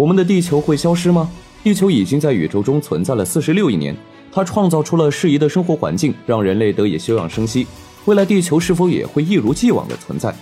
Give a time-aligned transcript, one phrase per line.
[0.00, 1.30] 我们的地球会消失吗？
[1.62, 3.94] 地球已经在宇宙中存在了四十六亿年，
[4.32, 7.66] 它创造出了适宜的生活环境，让人类得以休养生息。
[8.06, 10.34] 未来地球是否也会一如既往的存在？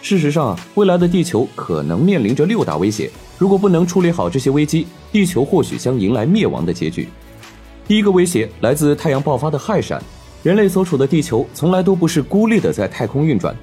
[0.00, 7.06] 事实上啊，未来的地球可能面临着六大威胁，如果不能处理好这些危机，地球或许将迎来灭亡的结局。
[7.86, 10.02] 第一个威胁来自太阳爆发的氦闪，
[10.42, 13.54] 人类所处的地球从来都不是孤立的在太空运转，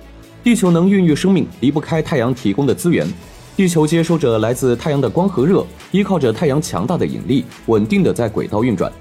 [0.44, 3.08] 地球能孕育生命，离不开太阳提供的资源。
[3.56, 8.92] 地球接收着来自太阳的光和热，依靠着太阳强大的引力，稳定的在轨道运转。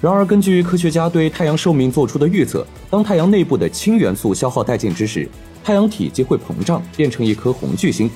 [0.00, 5.28] 然而，根据科学家对太阳寿命做出的预测，当太阳内部的氢元素消耗殆尽之时，
[5.64, 8.08] 太阳体积会膨胀，变成一颗红巨星。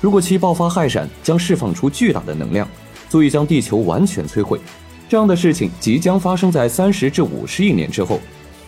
[0.00, 2.68] 如果其爆发氦闪，将释放出巨大的能量，
[3.08, 4.60] 足以将地球完全摧毁。
[5.08, 8.20] 这样的事情即将发生在三十至五十亿年之后。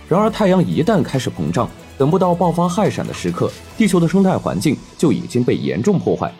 [0.08, 6.32] 然而，太阳一旦开始膨胀，等不到爆发氦闪的时刻，地球的生态环境就已经被严重破坏。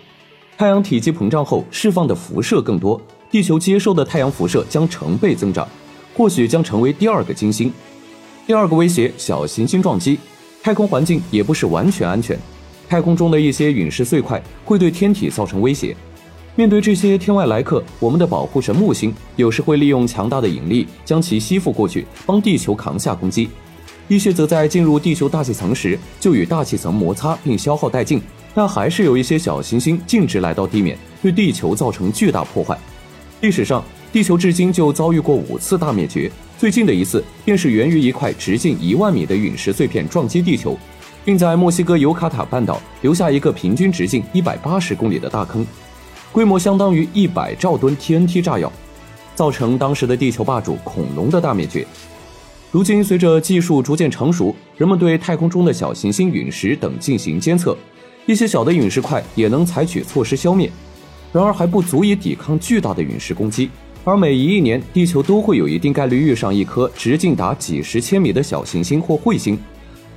[0.59, 5.69] 太阳体积膨胀后释放的辐射更多，地球接受的太阳辐射将成倍增长，
[6.17, 7.73] 或许将成为第二个金星。
[8.45, 10.19] 第二个威胁：小行星撞击。
[10.61, 12.37] 太空环境也不是完全安全，
[12.89, 15.97] 太空中的一些陨石碎块会对天体造成威胁。
[16.57, 23.49] 面对这些天外来客，我们的保护神木星有时会利用强大的引力将其吸附过去，帮地球扛下攻击。
[24.09, 28.21] 一些则在进入地球大气层时就与大气层摩擦并消耗殆尽。
[28.55, 32.77] 但还是有一些小行星径直来到地面，对地球造成巨大破坏。
[33.41, 40.77] 历史上，地球至今就遭遇过五次大灭绝，最近的一次便是源于一块直径一万米的陨石碎片撞击地球，
[41.25, 45.65] 并在墨西哥尤卡塔半岛留下一个平均直径一百八十公里的大坑，
[46.33, 48.73] 规模相当于一百兆吨 TNT 炸药，
[49.37, 51.87] 造成当时的地球霸主恐龙的大灭绝。
[52.71, 57.75] 如今，随着技术逐渐成熟，人们对太空中的小行星陨石等进行监测。
[58.27, 60.71] 一些小的陨石块也能采取措施消灭，
[61.33, 63.71] 然而还不足以抵抗巨大的陨石攻击。
[64.05, 69.59] 而每一亿年，地球都会有一定概率遇上一颗直径达几十千米的小行星或彗星。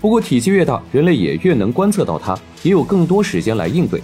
[0.01, 4.01] 不过体积越大，人类也越能观测到它，也有更多时间来应对。